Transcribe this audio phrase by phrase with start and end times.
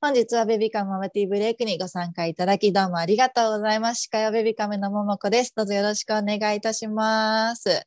[0.00, 4.02] 本日はベビカムママティーブレイクにご参加いただきどうもありがとうございます。
[4.02, 5.52] 司会はベビカムのももこです。
[5.56, 7.82] どうぞよろしくお願いいたします。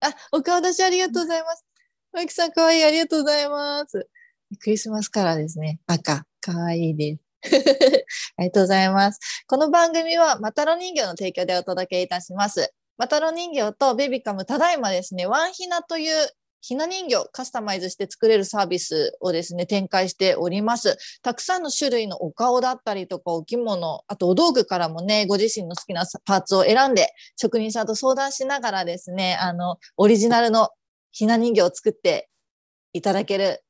[0.00, 1.64] あ、お顔出しありがとうございます。
[2.12, 2.84] マキさんかわいい。
[2.84, 4.08] ありがとうございます。
[4.60, 5.80] クリスマスカラーですね。
[5.86, 6.26] 赤。
[6.40, 7.24] かわいいです。
[8.36, 9.20] ありがとうございます。
[9.46, 12.72] この番組はマタロ人形の提供でお届けいたします。
[12.96, 16.28] マタロ人形とベビカムただいまですね、ワンヒナという
[16.66, 20.96] ひな人形カスタマイズして作れるサービスをですね、展開しております。
[21.20, 30.70] たくさんの種類のお顔だったりとかお着物、あとお道具からもね、ご自身の好きなパーツを選んで、職人さんと相談しながらですね、あの、オリジナルの
[31.12, 32.30] ひな人形を作って
[32.94, 33.62] いただける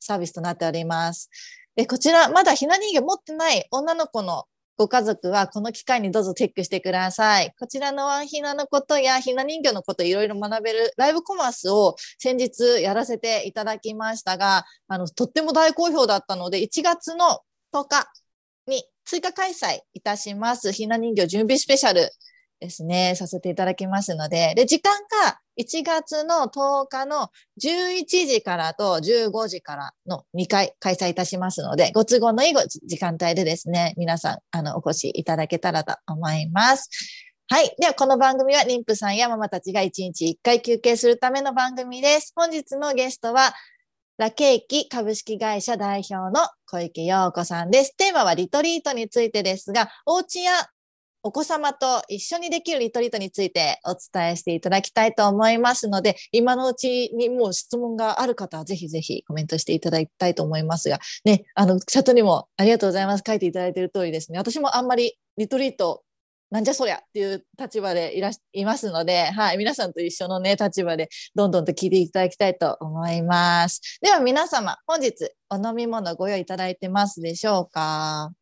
[0.00, 1.30] サービスとなっております。
[1.76, 4.46] で、こちら、まだひな人形持ってない女の子の
[4.82, 7.54] ご家族はこの機会にどうぞチェックしてください。
[7.56, 18.12] こちらのワンヒナのことやひな人形のこといろいろ学べるライブコマースを先日やらせていただきましたが、あの、とっても大好評だったので、1月の10日
[18.66, 20.72] に追加開催いたします。
[20.72, 22.10] ひな人形準備スペシャル
[22.62, 24.92] ですね、させていただきますので、で、時間
[25.24, 32.54] が1月の10日の11時からと15時からの2回開催いたしますので、ご都合のいい
[32.86, 36.88] 時間帯でですね、皆さん、あの、お越しいただけたらと思います。
[37.48, 37.74] はい。
[37.80, 42.32] では、この番組は妊婦さんやママたちが1日1回休憩するための番組です。
[42.36, 43.52] 本日のゲストは、
[44.18, 47.96] ラケーキ株式会社代表の小池陽子さんです。
[47.96, 50.52] テーマはリトリートについてですが、お家や
[51.24, 63.22] お子様と一緒にできるリトリートについてお伝えしていただきたいと思いますので、今のうちにもう質問がある方はぜひぜひコメントしていただきたいと思いますが、ね、あの、チャットにもありがとうございます。
[63.26, 64.38] 書いていただいている通りですね。
[64.38, 66.02] 私もあんまりリトリート
[66.50, 73.80] なんじゃそりゃっていう立場でいらしいますので、はい、皆さんと一緒のね、立場でどんどんと聞いていただきたいと思います。
[74.02, 78.32] では皆様、本日お飲み物ご用意いただいてますでしょうか？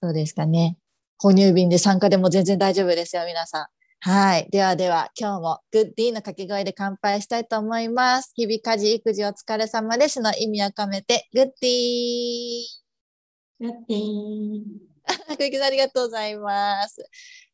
[0.00, 0.78] どうですかね？
[1.20, 3.66] 哺乳瓶で参加でも全然大丈夫ですよ、皆さん。
[4.02, 4.48] はい。
[4.50, 8.32] ではでは、今日もグッディーの掛け声で乾杯したいと思います。
[8.34, 12.80] 日々家事、育児お疲れ様ですの意味を込めて、グッディー。
[13.60, 15.64] グッディー。
[15.64, 17.04] ありがとうございます。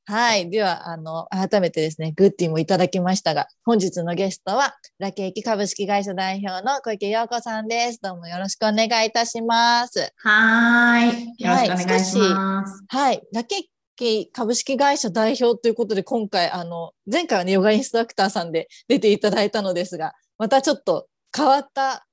[0.09, 0.49] はい。
[0.51, 7.99] では、あの、改めてですね、グッディもいただきましたが、本日のゲストは、ラケーキ株式会社代表の小池陽子さんです。
[8.01, 10.13] どうもよろしくお願いいたします。
[10.19, 11.09] はい。
[11.43, 12.85] よろしくお願いします。
[12.87, 13.21] はい。
[13.33, 13.63] ラケー
[13.97, 22.07] キ株式会社代表ということで、今回、あの、前回はね、ヨガインストラクターさんで出ていただいたのですが、またちょっと変わった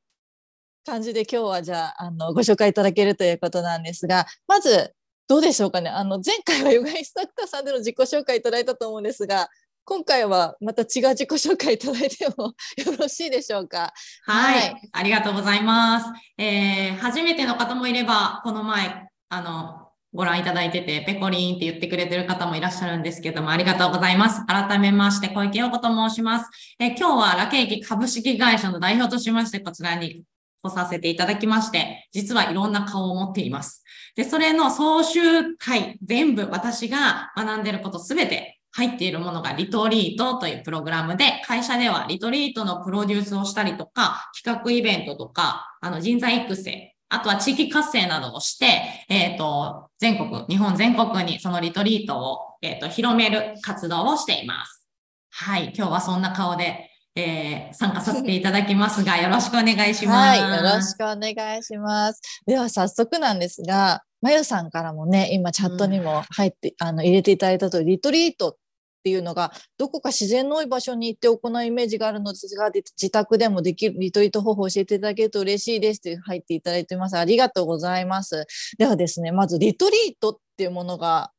[0.83, 4.95] 感じで今日はじゃあ、あの、ご紹介いただけるということなんですが、まず、
[5.27, 5.89] どうでしょうかね？
[5.89, 9.47] あの、前回はヨガインストラクターさんでの自己紹介いただいたと思うんですが、
[9.85, 12.53] 今回はまた違う自己紹介いただいても
[12.85, 13.93] よろしいでしょうか？
[14.25, 16.05] はい、はい、ありがとうございます。
[16.37, 19.79] えー、初めての方もいれば、この前、あの、
[20.13, 24.45] ご覧いただいてて、ペコリンって言ってくれてる方もいらっしゃるんですけども、ありがとうございます。
[24.45, 26.49] 改めまして、小池陽子と申します。
[26.79, 30.23] え今日はラケーキ株式会社の代表としまして、こちらに
[30.63, 33.83] 来させていただきまして、実はいろんな顔を持っています。
[34.15, 54.87] で、それの総集会、全部私が学んでることすべて入っているものがリトリートというプログラムで、会社ではリトリートのプロデュースをしたりとか、企画イベントとか、あの人材育成、あとは地域活性などをして、えっ、ー、と、全国、日本全国にそのリトリートを、えっ、ー、と、広める活動をしています。
[55.29, 60.41] はい、今日はそんな顔でえー、参加させていただきますが、よろしくお願いします。
[60.41, 62.21] はい、よろしくお願いします。
[62.47, 68.55] では早速なんですが、まゆさんからもね、今チャットにも入って、うん、あの入れていただいたとリトリートっ
[69.03, 77.17] ていうのが、どこか自然の多い場所に行って行うイメージがあるのですが、自宅でもできるリトリート方法を教えていただけると嬉しいですって入っていただいてます。
[77.17, 78.45] ありがとうございます。
[78.77, 81.31] ではですね、まずリトリートっていうものが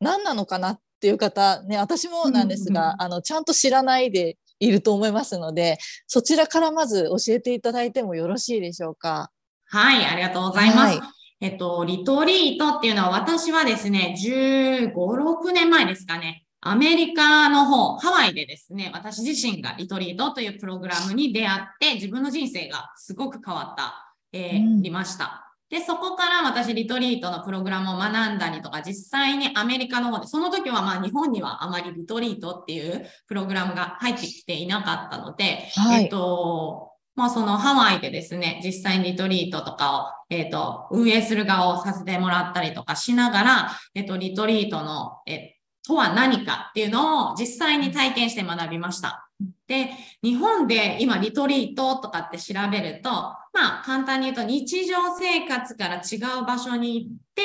[0.00, 9.30] 何なのかなっていう方、ね、私もなんですが、あの、ちゃんと知らないでいると思いますので、そちらからまず教えていただいてもよろしいでしょうか？
[9.66, 10.98] はい、ありがとうございます。
[10.98, 11.08] はい、
[11.40, 25.47] えっと、リトリートっていうのは私はですね、15、6年前ですかね、アメリカの方、ハワイでですね、私自身がリトリートというプログラムに出会って自分の人生がすごく変わった、えー、うん、りました。
[25.70, 45.56] で、そこから私リトリートのプログラムを学んだりとか、実際にアメリカの方で、その時はまあ日本にはあまりリトリートっていうプログラムが入ってきていなかったので、はい、えっと、まあそのハワイでですね、実際にリトリートとかを、えっと、運営する側をさせてもらったりとかしながら、えっと、リトリートの、え
[45.88, 49.27] とは何かっていうのを実際に体験して学びました。
[49.68, 49.90] で、
[50.22, 57.42] 日本で今リトリートとかって調べると、まあ簡単に言うと日常生活から違う場所に行って、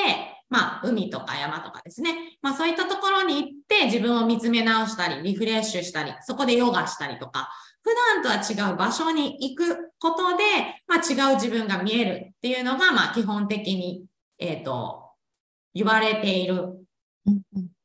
[0.50, 2.38] まあ海とか山とかですね。
[2.42, 7.50] まあそういったところに行って自分を見つめ直したり、リフレッシュしたり、そこでヨガしたりとか、
[7.82, 10.44] 普段とは違う場所に行くことで、
[10.88, 14.06] まあ違う自分が見えるっていうのが、まあ基本的に、
[14.40, 15.10] えっ、ー、と、
[15.74, 16.80] 言われている。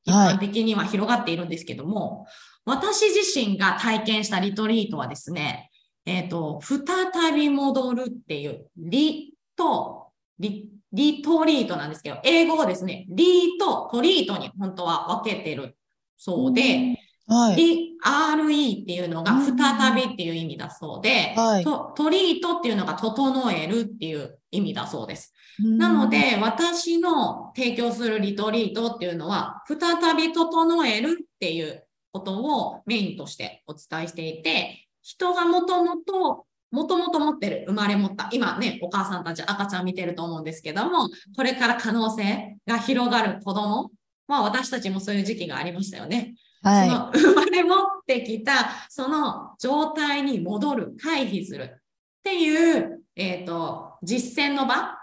[0.04, 2.26] 一般的には広がっているんですけども、
[2.68, 5.70] 私自身が体験したリトリートはですね、
[6.04, 15.78] えっ、ー、と、再び戻るっていう、リとリ、リトリートなんですけど、英語をですね、リとトリートに本当は分けてる
[16.18, 25.32] そうで、はい、リ、RE っていうのが再びっていう意味だそうで、はい、トトリートっていうのが整えるっていう意味だそうです。
[25.58, 43.90] なので、私の提供するリトリートっていうのは、再び整えるっていうことをメインとしてお伝えしていて、人がもともと、もともと持ってる、生まれ持った、今ね、お母さんたち赤ちゃん見てると思うんですけども、これから可能性が広がる子供、
[44.26, 46.34] まあ私たちもそういう時期がありましたよね。
[46.62, 48.52] はい、その生まれ持ってきた、
[48.90, 51.78] その状態に戻る、回避するっ
[52.22, 54.98] ていう、えっ、ー、と、実践の場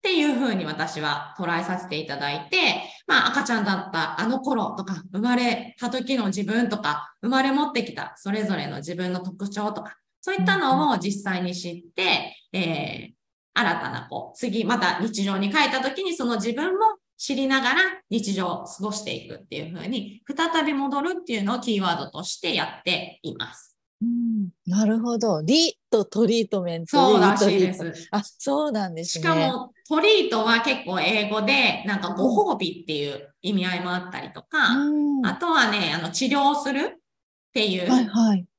[0.00, 2.56] っていうふうに私は捉えさせていただいて、
[3.06, 13.12] まあ赤ちゃんだったあの頃とか、生まれた時の自分とか、生まれ持ってきたそれぞれの自分の特徴とか、そういったのを実際に知って、えー、
[13.52, 23.69] 新たなこう、次また日常に帰った時にその自分も知りながら日常を過ごしていくっていうふうに、再び戻るっていうのをキーワードとしてやっています。
[24.02, 25.42] うん、なるほど。
[25.42, 26.96] リとトリートメント。
[26.96, 28.08] そうらしいです。
[28.10, 29.22] あ、そうなんですね。
[29.22, 37.88] しかも、トリートは結構英語で、なんかご褒美っていう意味合いもあったりとか、うん、あとはね、あの、治療するっていう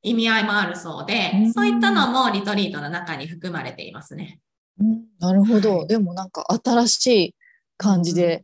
[0.03, 4.39] 意味合いもあるそうで、はいはい、そういったのもリトリートの中に含まれていますね。
[4.79, 5.79] うん、なるほど。
[5.79, 7.35] はい、でもなんか新しい
[7.77, 8.43] 感じで、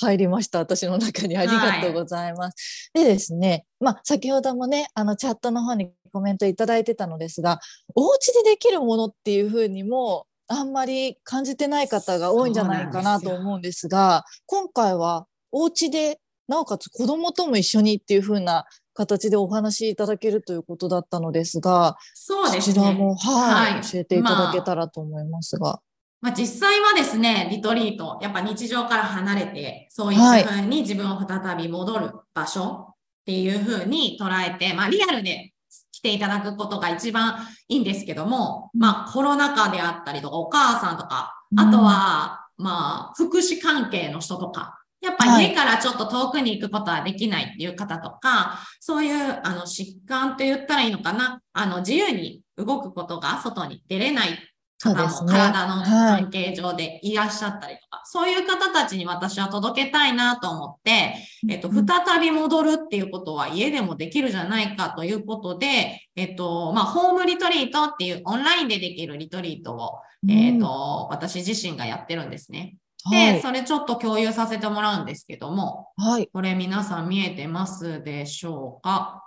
[0.00, 0.60] 入りました。
[0.60, 2.90] 私の中にありがとうございます。
[2.94, 7.60] はい、でですね、まあ、先ほどもね、あのチャットの方にコメントいただいてたのですが、
[7.94, 18.64] お家でできるものっていうふうにも、あんまり感じてない方が多いんじゃないかなと思うんですが、今回はお家で、なおかつ子供とも一緒にっていうふうな
[18.94, 22.74] 形でお話しいただけるということだったのですが、そうですね。
[22.76, 25.80] こちらも、はい、はい、教えていただけたらと思いますが。
[26.20, 32.94] まあ、実際はですね、リトリート、やっぱ日常から離れて、そういったふうに自分を再び戻る場所っ
[33.24, 35.52] ていうふうに捉えて、まあ、リアルで
[35.98, 54.38] 来ていただくことが一番いいんですけども、まあ、コロナ禍であったりとか、お母さんとか、あとは、まあ、福祉関係の人とか、やっぱ家からちょっと遠くに行くことはできないっていう方とか、はい、そういうあの疾患と言ったらいいのかな、あの自由に動くことが外に出れない
[54.80, 61.14] 方も体の関係上でいらっしゃったりとか、そう、い、そう方たちに私は届けたいなと思って、
[61.48, 69.98] えっと、再び戻るっていうことは家でもできるじゃないかということで、えっと、まあ、ホームリトリートっていうオンラインでできるリトリートを、
[70.28, 72.76] えっと、私自身がやってるんですね。
[73.10, 79.24] で、はい、それちょっと共有させてもらうんですけども、はい、これ皆さん見えてますでしょうか？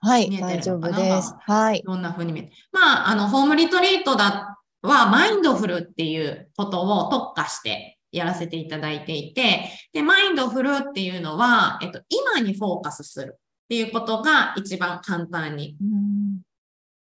[0.00, 1.34] はい、大丈夫です。
[1.40, 1.82] はい。
[1.84, 2.52] どんな風に見えて？
[2.70, 4.55] まあ、あの、ホームリトリートだ
[4.86, 13.38] はマインドフルっていうことを特化してやらせていただいていて、で、マインドフルっていうのは、えっと、今にフォーカスするっ
[13.68, 15.76] ていうことが一番簡単に。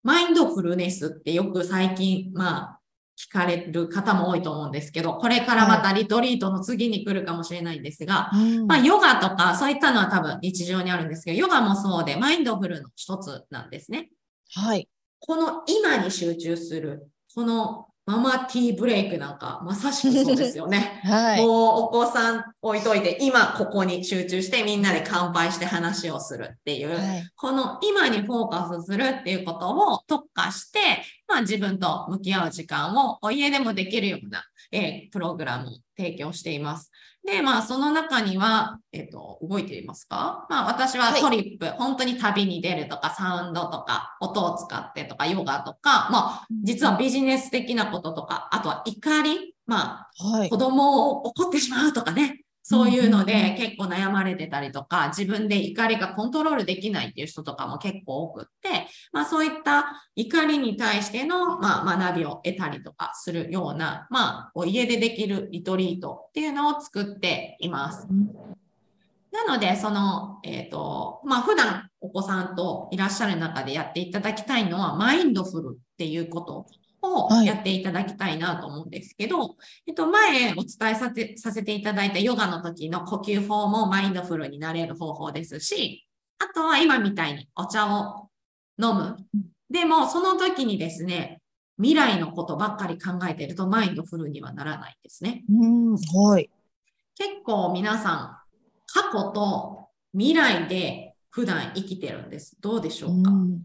[0.03, 2.81] マインドフルネスってよく最近、まあ、
[3.17, 14.11] 聞かれる方も多いと思うんですけど、これからまたリトリートの次に来るかもしれないんですが、はい、まあ、ヨガとかそういったのは多分日常にあるんですけど、ヨガもそうで、マインドフルの一つなんですね。
[14.55, 14.89] はい。
[15.21, 17.09] この今に集中する。
[17.35, 21.01] このママティーブレイクなんかまさしくそうですよね。
[21.05, 21.51] はい、もう
[21.85, 30.79] お子さん置いといて今ここに集中してみんなで乾杯して話をするっていう、はい、この今にフォーカスするっていうことを特化して、
[31.27, 36.91] まあ、自分と向き合う時間をお家でもできるような、えー、プログラムを提供しています。
[37.25, 40.47] で、まあ、その中には、えっ、ー、と、動いていますか？
[40.51, 59.85] まあ、私はトリップ、はい、本当に旅に出るとか、サウンドとか、音を使ってとか、ヨガとか、まあ、実はビジネス的なこととか、あとは怒り、まあ、はい、子供を怒ってしまうとかね、そういうので結構悩まれてたりとか、自分で怒りがコントロールできないっていう人とかも結構多くって、まあそういった
[60.17, 68.09] 怒りに対しての、まあ、学びを得たりとかするような、まあ家でできるリトリートっていうのを作っています。
[69.31, 76.67] なので、その、えっ、ー、と、まあ、普段お子さんといらっしゃる中でやっていただきたいのは、マインドフルっていうこと
[77.05, 79.49] をやっていただきたいなと思うんですけど、はい、
[79.89, 86.07] えっと、前お伝えさせさせていただいたヨガの時の呼吸法もマインドフルになれる方法ですし、
[86.39, 88.29] あとは今みたいにお茶を
[88.81, 89.17] 飲む。
[89.71, 91.41] でも、その時にですね、
[91.79, 95.45] 未来のことばっかり考えてるとマインドフルにはならないですね。
[95.51, 96.51] うん、はい。
[97.17, 98.39] 結構皆さん、
[98.87, 102.57] 過去と未来で普段生きてるんです。
[102.61, 103.63] どうでしょうか、うん、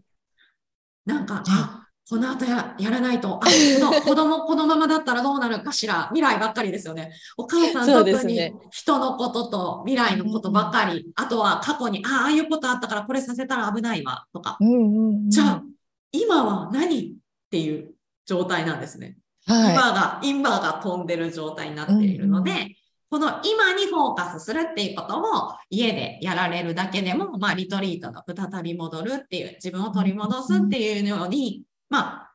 [1.06, 7.12] なんか、あ、この後ややらないと、あ、この 子供、このままだったらどうなるかしら、未来ばっかりですよね。
[7.36, 14.58] お母さん特に人のことと未来のことばっかり、あとは過去に、ああ、ああいうことあったからこれさせたら危ないわ、とか。
[15.28, 15.62] じゃあ、
[16.10, 17.12] 今は何っ
[17.48, 17.94] ていう
[18.26, 19.16] 状態なんですね。
[19.46, 22.74] はい、今が、今が飛んでる状態になっているので、うんうん、
[23.08, 32.30] この今にフォーカスするっていうことを家でやられるだけでも、まあ、リトリートが再び戻るっていう、自分を取り戻すっていうように、まあ、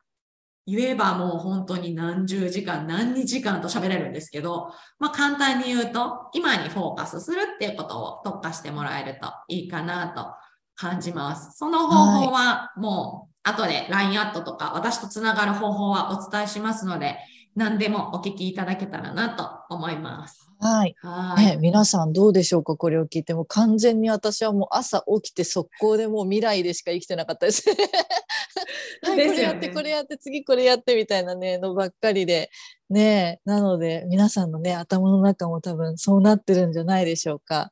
[0.66, 10.34] 言えばもう本当に何十時間、何日間と喋れるんですけど、まあ簡単に言うと、今にフォーカスするっていうことを特化してもらえるといいかなと
[10.74, 11.56] 感じます。
[11.56, 17.18] その方法はもう後で LINE アットとか私とつながる方法はお伝えしますので、
[17.56, 20.50] 何でもお聞きいただけたらなと思います。
[20.60, 20.94] はい。
[21.00, 22.76] はいね、皆さんどうでしょうか？
[22.76, 27.64] これを聞いても完全に私はもう朝起きて速攻でもう未来でしか生きてなかったです。
[29.02, 32.50] はい、これやって、これやって、次これやってみたいなね、のばっかりで。
[32.88, 37.70] ねなので、皆さんのね、頭の中も多分そうなってるんじゃないでしょうか。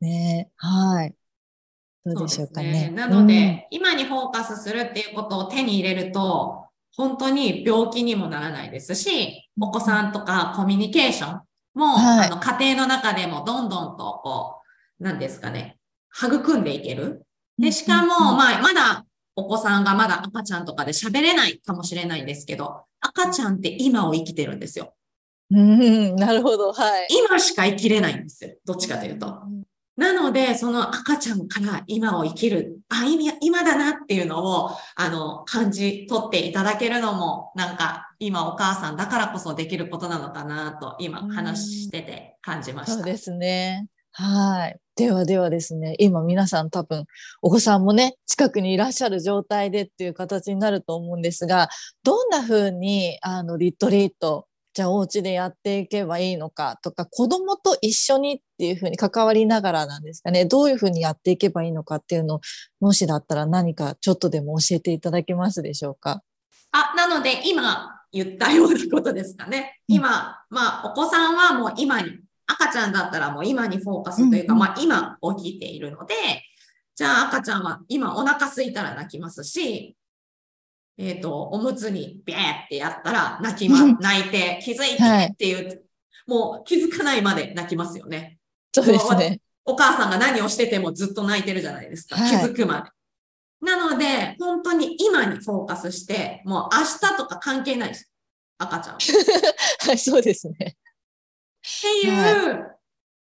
[0.00, 1.14] ねはい。
[2.06, 2.88] どうでしょうかね。
[2.88, 6.65] ねなので、うん、今にフォーカスするっていうことを手に入れると、
[6.96, 11.40] 本当に病気にもならないですし、お子さんとかコミュニケーション
[11.74, 14.60] も、はい、あの家庭の中でもどんどんとこ
[14.98, 15.78] う、なんですかね、
[16.16, 17.26] 育んでいける。
[17.58, 24.94] で、しかも、まあ、まだお子さんがまだ赤ちゃんとかで喋れないかもしれないんですけど、赤ちゃんって今を生きてるんですよ。
[25.50, 26.72] うん、なるほど。
[26.72, 27.08] はい。
[27.10, 28.54] 今しか生きれないんですよ。
[28.64, 29.42] どっちかというと。
[29.96, 42.94] なので、その赤ちゃんから今を生きる、あ、今今だなっていうのを、あの、感じ取っていただけるのも、なんか、今お母さんだからこそできることなのかなと、今話してて感じました。
[42.94, 43.88] そうですね。
[44.12, 44.80] はい。
[44.96, 47.04] ではではですね、今皆さん多分
[47.42, 51.68] お子さんもね、近くにいらっしゃる状態でっていう形になると思うんですが、
[52.02, 54.46] どんな風にあにリトリート
[54.76, 60.44] じゃあお家でやっていけばいいのかとか子供と一緒にっていうふうに関わりながらなんですかね。
[60.44, 62.40] どういうふうにやっていけばいいのかっていうのを
[62.78, 66.20] もしだったら何かちょっとでも教えていただけますでしょうか。
[66.72, 69.80] あなので今言ったようなことですかね。
[69.88, 72.10] 今、まあお子さんはもう今に
[72.46, 76.14] 赤ちゃんだったらもう今にフォーカスというか、まあ今起きているので
[76.94, 79.96] じゃあ赤ちゃんは今お腹空いたら泣きますし
[80.98, 85.80] えっ、ー、と、おむつにビャーってやったら泣きま、泣いて、気づいてっていう、はい、
[86.26, 88.38] もう気づかないまで泣きますよね。
[88.72, 89.40] そうですね。
[89.64, 92.16] お母さんが何をしててもずっと泣いてるじゃないですか。
[92.16, 92.90] はい、気づくまで。
[93.66, 98.10] なので、本当に今にフォーカスして、もう明日とか関係ないです。
[98.58, 98.96] 赤ちゃん。
[99.88, 100.54] はい、そうですね。
[100.58, 102.64] っていう、はい、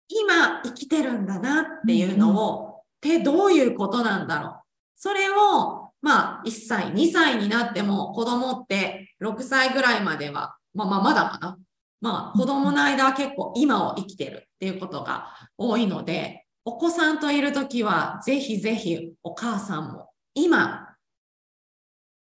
[0.07, 4.61] 今生きてるんだなっていうのを、うんってどういうことなんだろう。
[4.95, 11.58] それをまあ、1歳、2歳になっても子供って6歳ぐらいまでは、まあまあまだかな。
[12.01, 15.27] まあ、子供の間は結構今を生きてるっていうことが
[15.58, 20.96] 多いので、お子さんといるときは、ぜひぜひお母さんも今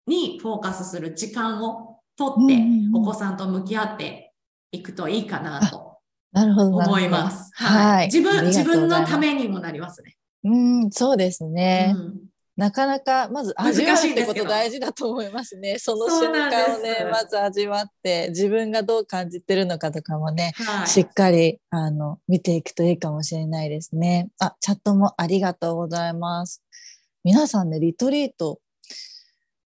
[0.06, 2.58] にフォーカスする時間をとって、
[2.92, 4.32] お子さんと向き合って
[4.72, 5.98] いくといいかなと
[6.32, 7.50] 思います。
[7.54, 10.16] はい、自分、自分のためにもなりますね。
[10.42, 10.50] う
[10.86, 11.94] ん、そうですね。
[11.96, 12.27] うん
[12.58, 15.78] なかなかまず味わうってこと大事だと思いますね。
[15.78, 24.28] その瞬間をねまず味わって自分がどう感じてるのかとかもね、はい、しっかりあの見ていくといいかもしれないですね。
[24.40, 26.64] あチャットもありがとうございます。
[27.22, 28.58] 皆さんねリトリート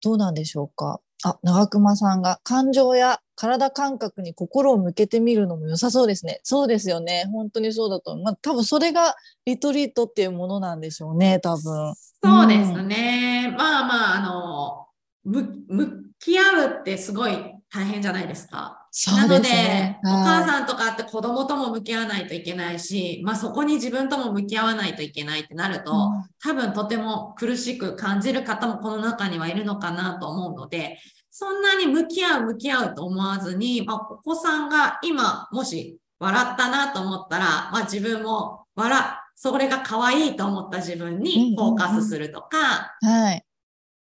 [0.03, 0.99] どうなんでしょうか？
[1.23, 6.41] あ長熊さんが感情や体感覚に心を向けてみるのも良さそうですね。
[6.43, 7.27] そうですよね。
[7.33, 8.25] 本当にそうだと思う。
[8.25, 11.95] まあ、多分それがリトリートっていうものなんでしょうね、多分。
[12.23, 13.49] そうですね。
[13.51, 14.87] うん、まあまあ、あの、
[15.25, 18.87] 向き合うってすごい大変じゃないですか。
[18.91, 30.99] すね、なので、お母さんとかって子供とも向き合わないといけないし、まあそこに自分とも向き合わないといけないってなると、うん、多分とても苦しく感じる方もこの中にはいるのかなと思うので、
[31.31, 39.01] そんなに向き合う向き合うと思わずに、まあ、お子さんが今もし笑ったなと思ったら、まあ、自分も笑
[39.43, 43.43] それが可愛いと思った自分にフォーカスするとか、はい。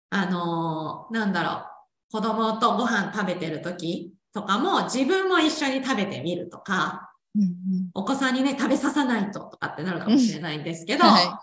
[0.09, 1.63] あのーなんだろう、
[2.11, 7.89] 子供とご飯食べてる時とかも自分も一緒に食べてみるとか、うんうん。
[7.93, 11.41] お子さんにね、食べささないととかってなるかもしれないんですけど、は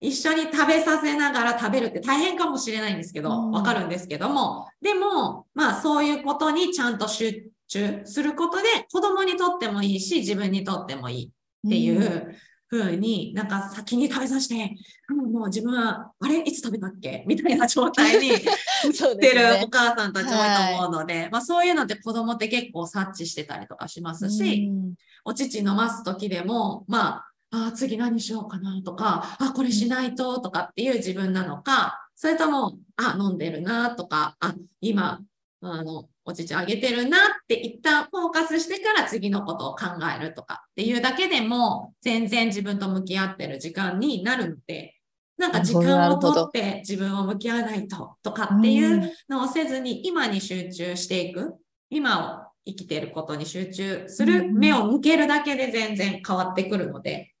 [0.00, 3.50] 一緒に食べさせながら食べるって大変かもしれないんですけうど、ん。
[3.50, 12.34] わかるんですけども、でも、まあそういうことにちゃんと集中することで、子供にとってもいいし、自分にとってもいいっていうん
[12.76, 14.76] う風に、なんか先に食べさせて、
[15.08, 16.40] うんもう自分は、あれ？
[16.40, 17.24] いつ食べたっけ？
[17.26, 18.32] みたいな状態に
[18.94, 24.94] そうってるお母さんたち多いと思うので、まあそういうのって子供って結構察知してたりとかしますし、うん。
[25.24, 35.20] お乳飲ます時でも、まあ、あー次何しようかなとか、あ、これしないととかっていう自分なのか、それとも、あ、飲んでるなとか、あ、今、
[35.62, 44.94] あの、お乳あげてるなって一旦フォーカスしてから次のことを考えるとかっていうだけでも、全然自分と向き合ってる時間になるので、
[45.36, 51.56] なんか時間をとって自分を向き合わないととかっていうのをせずに今に集中していく。
[51.90, 57.32] 今を生きていることに集中するうん目を向けるだけで全然変わってくるので、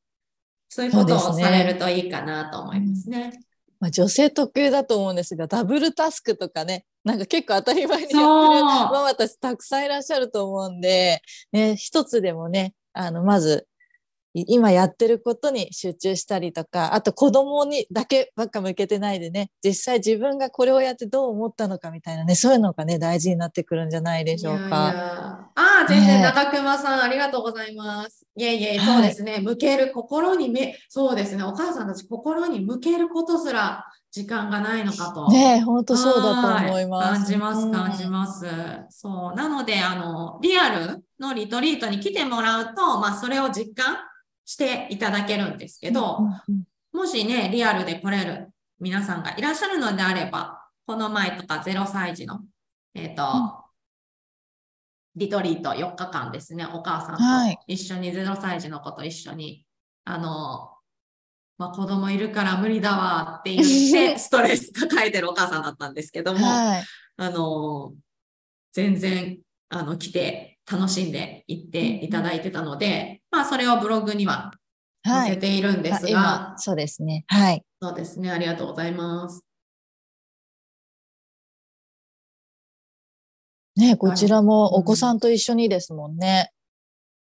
[0.68, 3.32] そういうことをされるといいかなと思いますね。
[3.80, 11.20] まあ、女性特有だと思うんですがダブルタスクとかねなんか結構当たり前にやってるママたちたくさんいらっしゃると思うんで、
[11.52, 13.66] ね、一つでもねあのまず
[14.34, 24.62] い今やってることに集中したりとかあと子供にだけばっか向けてないでね実際自分がこれをやってどう思ったのかみたいなねそういうのがね大事になってくるんじゃないでしょうか。
[24.62, 28.23] いやいやああ、全然ね中熊さん、ありがとうございます。
[28.36, 29.38] いえいえ、はいそうですね。
[29.40, 31.44] 向ける心にめ、そうですね。
[31.44, 35.30] お母さんたち心に向けることすら時間がないのかと。
[35.30, 37.08] ね本当そうだと思います。
[37.10, 38.46] は感じます、うん感じます。
[38.90, 39.36] そう。
[39.36, 43.98] なので、あの、リアルのリトリートに来てもらうと、まあ、それを実感
[44.44, 46.64] していただけるんですけど、うんうん
[46.94, 52.38] もしね、リアルで来れる皆さんがいらっしゃるのであれば、この前とか0歳児の、
[52.94, 53.63] えっ、と、うん
[55.16, 59.64] リトリート4日間ですね、お母さんはいと一緒に0歳児の子と一緒に、
[60.04, 60.70] あの、
[61.56, 66.84] まあ、子供いるから無理だわって言って、 ストレス抱えてるお母さんだったんですけども、はい
[67.16, 67.94] あの、
[68.72, 74.52] 全然、あの、来て楽しんで行っていただいてたので、まあ、それをブログには
[75.04, 77.24] はい載せているんですが、あ今そうですね。
[77.28, 77.62] はい。
[77.80, 78.30] そうですね。
[78.30, 79.44] ありがとうございます。
[83.76, 86.52] ね、こちらもお子さんと一緒にですもんね。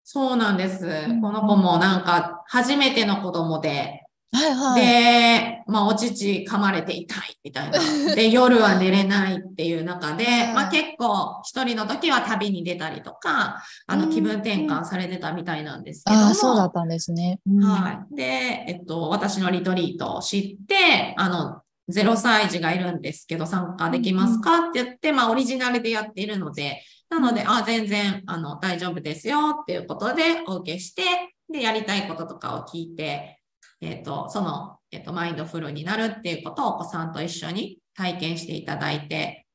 [0.03, 1.07] そうなんです。
[1.07, 4.81] んこの子もなんか初めての子供で、はいはい。
[4.81, 7.79] で、まあお乳噛まれて痛いみたいな。
[8.13, 16.33] で、夜は寝れないっていう中で、はいまあ結構一人の時は旅に出たりとか、あうんの気分転換されてたみたいなんですけども。
[16.33, 17.39] そうだったんですね。
[17.47, 18.15] うんはい。
[18.15, 18.23] で、
[18.67, 31.03] えっと、私のリトリートを知って、あの、0歳児がいるんですけど、参加できますかって言って、まあ、オリジナルでやっているので、なので、あ、全然、あの、大丈夫ですよっていうことで、お受けして、
[31.51, 33.39] で、やりたいこととかを聞いて、
[33.81, 39.45] えっと、その、えっと、マインドフルになるっていうことをお子さんと一緒に体験していただいて、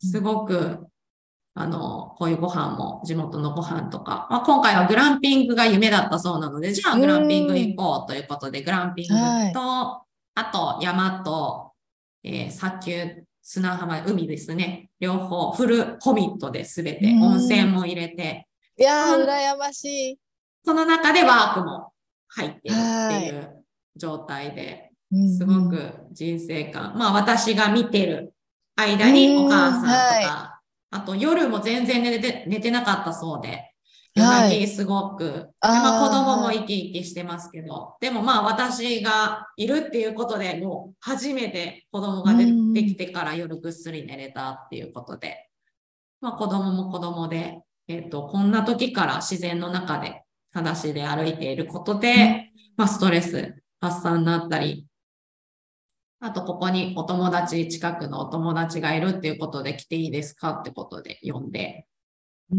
[0.00, 0.86] すごく、
[1.54, 9.14] あの、こういうご飯も、地元のご飯とか、まあ、今回はグランピングが夢だったそうなので、じゃあグランピング行こうということで、グランピング
[9.52, 10.07] と、はい
[10.38, 11.72] あと山と、
[12.22, 14.88] えー砂丘、砂浜、海ですね。
[15.00, 17.22] 両方、フルコミットで全て、うん。
[17.22, 18.46] 温泉も入れて、
[18.78, 20.18] いやー、うん羨ましい。
[20.64, 21.92] その中でワークも
[22.28, 23.64] 入っているっていう
[23.96, 24.92] 状態で、
[25.36, 28.32] すごく人生観、まあ私が見てる
[28.76, 33.67] 間にお母さんとか、はあと夜も全然寝て寝てなかったそうで、
[34.18, 34.50] 夜はい。
[34.50, 35.72] 泣きすごく、であー。
[35.72, 45.48] まあ子供も生き生きしてますけど、でもまあ私がいるっていうことでもう初めて子供が出うんてきてから夜ぐっすり寝れたっていうことで、
[46.20, 54.88] まあ子供も子供で、えっ、と、こんな時から自然の中で裸足で歩いていることで、まあストレス発散になったり、
[56.20, 61.86] あと、ここにお友達、近くのお友達がいるっていうことで来ていいですかってことで呼んで、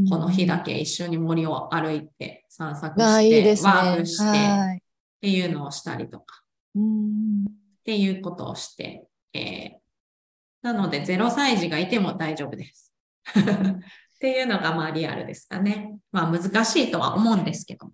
[0.09, 3.49] この日だけ一緒に森を歩いて散策まあして、いいね。
[3.63, 4.83] ワークしてっはい。
[5.21, 6.43] ていうのをしたりとか
[6.75, 7.51] うんっ
[7.83, 9.79] ていうことをして、えー
[10.61, 12.93] なので0歳児がいても大丈夫です。
[13.31, 15.97] っていうのがまあリアルですかね。
[16.11, 17.87] まあ難しいとは思うんですけど。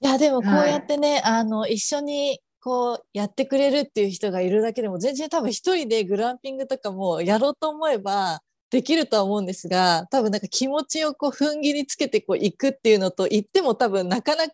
[0.00, 14.52] いやでもこうやってね、あの一緒にこうやってくれるっていう人がいるだけでも全然多分一人でグランピングとかもやろうと思えばできるとは思うんですが多分なんか気持ちをこう踏ん切りつけてこう行くっていうのと言っても多分なかなか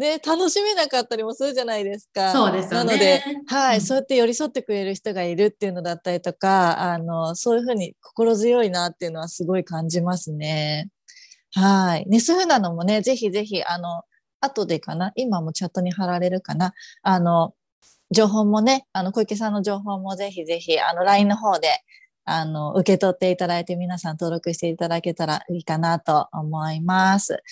[0.00, 2.32] ね、楽しめなかったりもするじゃないですか。
[2.32, 2.86] そうですよね。
[2.86, 10.88] なので、はい、うんそうやって寄り添ってくれる人がいるっていうのだったりとか、あの、そういうふうに心強いなっていうのはすごい感じますね。
[11.52, 12.08] はい。
[12.08, 14.04] ね、そういうのもね、ぜひぜひ、あの、
[14.40, 16.72] 後でかな、今もチャットに貼られるかな、
[17.02, 17.52] あの、
[18.10, 21.68] 情報もね、あの、小池さんの情報もぜひぜひ、あの、LINE の方で、
[22.24, 27.42] あの、受け取っていただいて皆さん登録していただけたらいいかなと思います。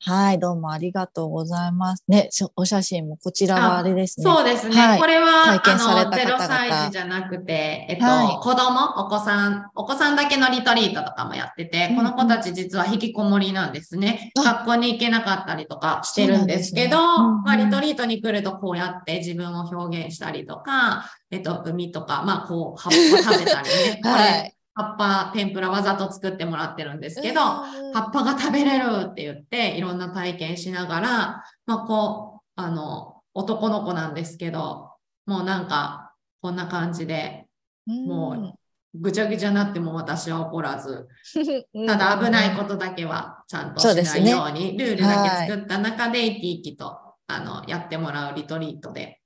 [0.00, 2.04] はい、どうもありがとうございます。
[2.06, 4.24] ね、お写真もこちらはあれですね。
[4.24, 4.76] そうですね。
[4.76, 14.30] はいこれは、体験されたあの、0方々歳児じゃなくて、えっと、はい子供、お子さん、お子さんだけのリトリートとかもやってて、うんこの子たち実は引きこもりなんですね。
[14.38, 24.00] あ学校に行けなかったりとかしてるんですけど、ねうんうんまあ、リトリートに来るとこうやって自分を表現したりとか、えっと、海とか、まあ、こう、葉っぱ食べたりね。
[24.00, 34.92] これ、はい葉っぱ、天ぷらわざと作ってもらってるんですけど、うん葉っぱが食べれるって言って、いろんな体験しながら、まあ、こう、あの、男の子なんですけど、
[35.26, 36.12] もうなんか、
[36.42, 37.46] こんな感じで、
[37.86, 38.54] も
[38.94, 41.08] う、ぐちゃぐちゃになっても私は怒らず、
[41.74, 41.86] うん。
[41.86, 49.20] ただ危ないことだけはちゃんとしないように、ルールだけ作った中で生き生きと、あの、やってもらうリトリートで、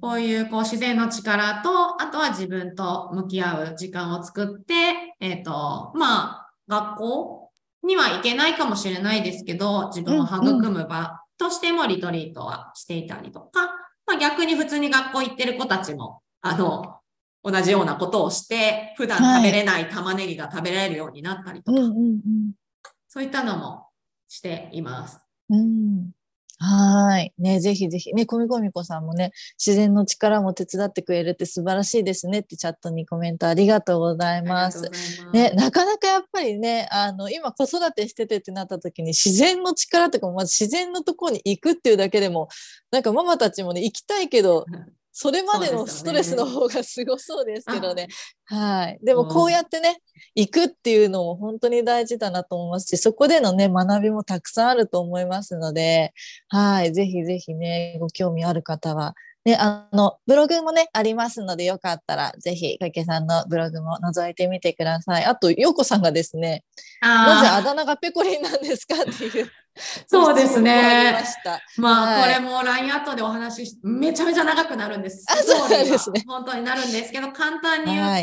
[0.00, 7.50] こういうこう自然の力と、あとは自分と向き合う時間を作って、えっ、と、まあ、学校
[7.84, 13.66] には行けないかもしれないですけど、自分を育む場としてもリトリートはしていたりとか、
[14.06, 16.96] まあ逆に普通に学校行ってる子たちも、あの、
[17.44, 21.80] 同じようなことをして、普段食べれない玉ねぎが食べられるようになったりとか、
[23.06, 23.86] そういったのも
[24.26, 25.20] しています。
[25.48, 26.10] うんうん
[26.58, 27.32] はーい。
[27.38, 28.14] ね、ぜひぜひ。
[28.14, 42.48] ね、コミコミコさんもね、自然の力も手伝ってくれるって素晴らしいですねってチャットにコメントありがとうございますますね、なかなかやっぱりね、あの、今子育てしててってなった時に自然の力とか、まず自然のところに行くっていうだけでも、
[42.90, 44.68] なんかママたちもね、行きたいけど、
[45.18, 48.06] それまでのストレスの方がすごそうですけどね。
[48.44, 48.98] はい。
[49.02, 50.02] でもこうやってね、
[50.34, 56.12] 行くっていうのも本当に大事だなと思いますし、そこでのね、学びもたくさんあると思いますので、
[56.48, 56.92] はい。
[56.92, 59.14] ぜひぜひね、ご興味ある方は、
[59.46, 65.24] ね、あの、ブログもね、ありますので、よかったら、ぜひ、かけさんのブログも覗いてみてください。
[65.24, 66.62] あと、ようこさんがですね、
[67.00, 69.50] なぜああだ名がペコリンなんですかっていう。
[70.06, 71.22] そうですね。
[71.76, 72.34] まあ、はい。
[72.34, 75.24] これも LINE 後でお話しし、めちゃめちゃ長くなるんです。
[75.28, 76.24] あそうですね。
[76.26, 78.22] 本当になるんですけど、簡単に言うと、はい。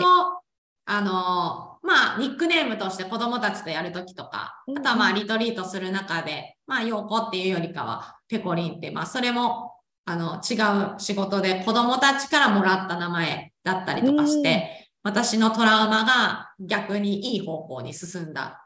[0.86, 9.74] あの、まあ、ニックネームとして子供たちとやるときとか、うんあとはまあ、リトリートする中で、まあ、陽子っていうよりかは、ペコリンって、まあ、それも、
[10.06, 10.56] あの、違
[10.96, 18.63] う仕事で子供たちからもらった名前だったりとかして、私のトラウマが逆にいい方向に進んだうん。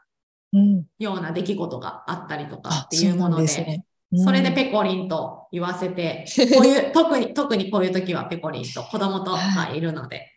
[0.98, 3.84] ような出来事があったりとかあっていうもので、そうなんすね。
[4.24, 4.54] それでうん。
[4.54, 9.54] ペコリンと言わせて、 こういう、特に、特にこういう時はペコリンと子供とはい。
[9.54, 10.32] まあいるので、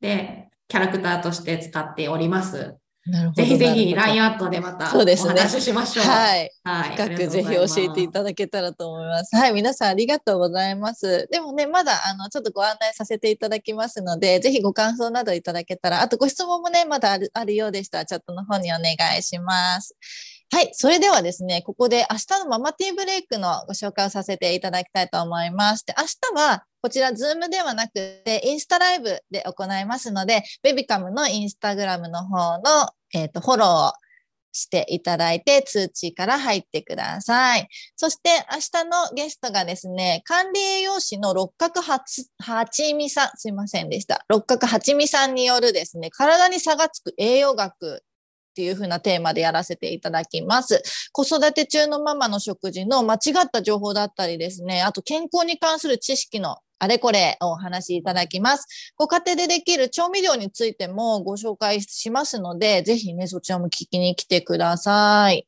[0.00, 2.76] で、キャラクターとして使っております。
[3.06, 3.42] なるほど。
[3.42, 6.04] ぜひぜひ LINE アットでまたお話ししましょう。
[6.06, 6.50] はい。
[6.62, 6.96] はい。
[6.96, 9.34] 深くぜひ教えていただけたらと思います。
[9.34, 11.26] はい、皆さんありがとうございます。
[11.32, 19.96] でもね、まだあのちょっとご案内させていただきますので、ぜひご感想などいただけたら、あとご質問もね、まだあるあるようでしたら、チャットの方にお願いします。
[20.52, 25.84] はい、それではですね、ここで明日のママティーブレイクのご紹介をさせていただきたいと思います。
[25.86, 33.92] で、明日はこちら、 Zoom ではなくて、インスタライブで行いますので、ベビカムのインスタグラムの方の、えっ、と、フォローを
[34.50, 37.68] していただいて、通知から入ってください。
[37.94, 44.24] そして明日のゲストがですね、管理栄養士の六角はちはちみさん、すいませんでした。
[44.28, 48.02] 六角はちみさんによるですね、体に差がつく栄養学
[48.52, 50.82] っていう風なテーマでやらせていただきます。
[51.12, 58.92] 子育て中のママの食事の間違った情報だったりですね、あと健康に関する知識のあれこれお話しいただきます。
[58.96, 65.46] ご家庭でできる調味料についてもご紹介しますので、ぜひね、そちらも聞きに来てください。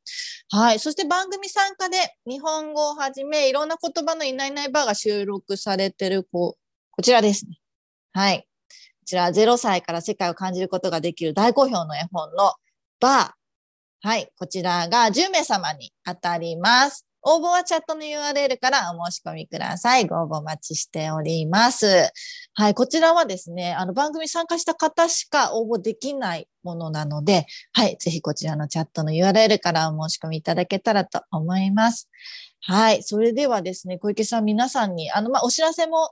[0.48, 0.78] はい。
[0.78, 6.56] そして番組参加で日本語をはじめ、いろんな言葉のいないいないバーが収録されてるこ
[6.92, 7.58] こちらですね。
[8.12, 8.42] はい。
[8.42, 8.46] こ
[9.04, 12.54] ちら0歳から世界を感じることができる大好評の絵本の
[13.00, 14.08] バー。
[14.08, 14.30] はい。
[14.38, 17.04] こちらが10名様に当たります。
[17.26, 20.06] 応募はチャットの URL からお申し込みください。
[20.06, 22.10] ご応募お待ちしております。
[22.52, 22.74] はい。
[22.74, 27.96] こちらはですね、あの番組参加した方しか応募できないものなので、はい。
[27.98, 32.10] ぜひこちらのチャットの URL からお申し込みいただけたらと思います。
[32.60, 33.02] はい。
[33.02, 36.10] それではですね、小池さん皆さんに、あの、まあ、お知らせも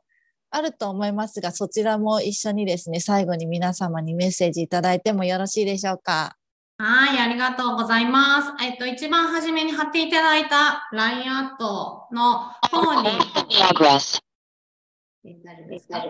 [0.51, 6.37] あると思いますが、そちらも一緒にですね、最後に皆様にメッセージいただいてもよろしいでしょうか？
[6.85, 8.65] はい、ありがとうございます。
[8.65, 13.09] えっと、一番初めに貼っていただいた LINE アットの方に、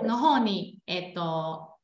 [0.03, 1.75] の方に、えっと、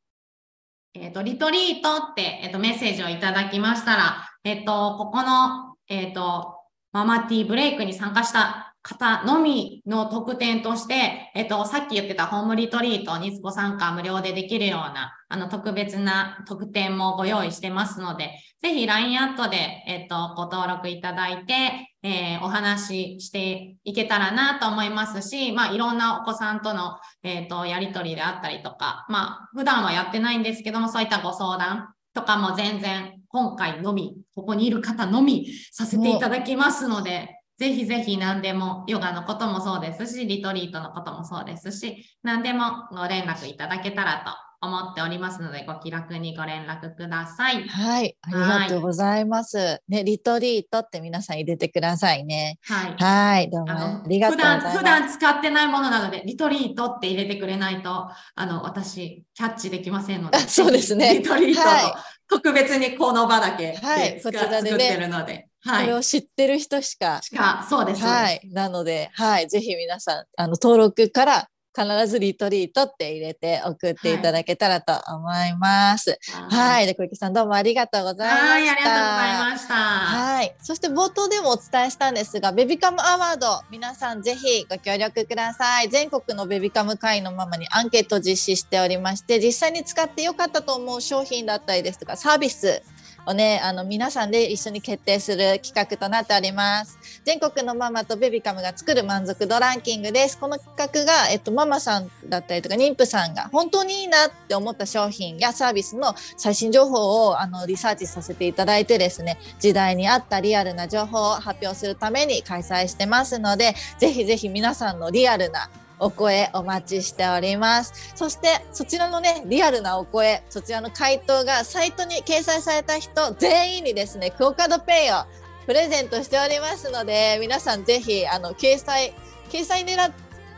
[0.94, 6.56] えっと、リトリートって、えっと、メッセージをいただきましたら、えっと、ここの、えっと、
[6.92, 18.30] ママティーブレイクに参加した方のみの特典として、えっと、さっき言ってたホームリトリートにご参加無料でできるような、あの、特別な特典もご用意してますので、
[18.62, 21.54] ぜひ LINE アットで、えっと、ご登録いただいて、
[22.02, 47.66] えーお話ししていけたらなと思いますし、まあ、いろんなお子さんとの、えっと、やりとりであったりとか、まあ、普段はやってないんですけども、そういったご相談とかも全然、今回のみ、ここにいる方のみさせていただきますので、ぜひぜひ何でも、ヨガのこともそうですし、リトリートのこともそうですし、何でもご連絡いただけたらと思っておりますので、ご気楽にご連絡ください。
[47.66, 49.82] はい、ありがとうございます。
[49.88, 52.60] ね、リトリートって皆さん入れてくださいね。
[52.62, 52.94] はい。
[52.96, 54.78] はい、どうもありがとうございます。
[54.78, 60.36] 普段普段使ってないものなので、リトリートって入れてくれないと、あの、私、キャッチできませんので。
[60.36, 65.47] あそうですねリトリートと、は特別にこの場だけはい作ってるので。
[65.60, 65.84] はい。
[65.86, 68.02] これを知ってる人しかしか、そうです。
[68.02, 68.40] はい。
[68.52, 69.48] なので、はい。
[69.48, 76.18] ぜひ皆さん、あの、登録から必ずリトリートって入れて送っていただけたらと思います。
[76.50, 76.86] はい。
[76.86, 78.48] で、小池さんどうもありがとうございました。
[78.48, 79.74] はい、ありがとうございました。
[79.74, 80.56] はい。
[80.60, 85.88] そして冒頭でもお伝えしたんですが、ベビカムアワード、皆さんぜひご協力ください。
[85.88, 92.82] 全国のベビカム会員のママにアンケートを実施しておりまして、実際に使ってよかったと思う商品だったりですとか、サービス
[93.28, 96.98] をね、あの皆さんで一緒に決定する企画となっております。
[97.24, 100.38] 全国のママとベビカムが作る満足度ランキングです。
[100.38, 115.68] この企画が、えっと、ママさんだったりとか、妊婦さんが本当にいいなって思った商品やサービスの最新情報をあのリサーチさせていただいてですね、時代に合ったリアルな情報を発表するために開催してますので、ぜひぜひ皆さんのリアルな
[116.00, 118.12] お声お待ちしております。
[118.14, 125.24] そしてそちらのね、リアルなお声、そちらの回答がサイトに掲載された人全員にですね、クオカードペイを
[125.66, 129.12] プレゼントしておりますので、皆さんぜひあの掲載
[129.50, 130.12] 掲載狙っ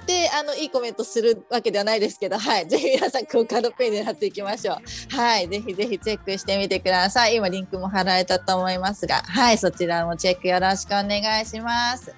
[0.06, 5.16] てあのいいコメントするわけではないですけど、はい、ぜひ皆さんクオカードペイ狙っていきましょう。
[5.16, 7.36] はい、ぜひぜひチェックしてみてください。
[7.36, 12.12] 今リンクも貼られたと思いますが、はい、そちらもチェックよろしくお願いします。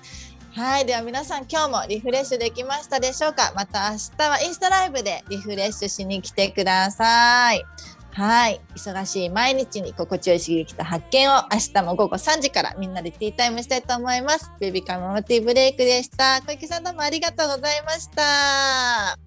[0.54, 3.54] はい、では皆さん今日もリフレッシュできましたでしょうか？
[3.56, 7.64] また明日はインスタライブでリフレッシュしに来てください。
[8.10, 14.52] はい、忙しい毎日に心地よい刺激と発見を明日も午後3時からみんなでティータイムしたいと思います。
[14.60, 16.42] ベビーカムママティブレイクでした。
[16.42, 19.18] 小池さんどうもありがとうございました。